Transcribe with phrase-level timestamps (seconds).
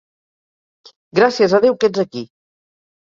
[1.19, 2.25] Gràcies a Déu que ets aquí!